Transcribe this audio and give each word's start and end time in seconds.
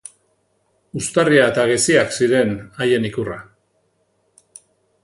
Uztarria 1.01 1.43
eta 1.53 1.65
geziak 1.73 2.17
ziren 2.17 2.57
haien 2.81 3.07
ikurra. 3.13 3.39